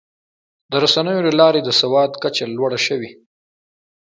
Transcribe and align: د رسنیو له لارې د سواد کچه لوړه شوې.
د 0.71 0.73
رسنیو 0.83 1.25
له 1.27 1.33
لارې 1.39 1.61
د 1.63 1.69
سواد 1.79 2.11
کچه 2.23 2.45
لوړه 2.55 2.79
شوې. 2.87 3.11